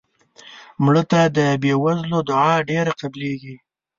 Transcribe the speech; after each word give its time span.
مړه 0.83 1.03
ته 1.11 1.21
د 1.37 1.39
بې 1.61 1.73
وزلو 1.83 2.19
دعا 2.29 2.55
ډېره 2.69 2.91
قبلیږي 3.01 3.55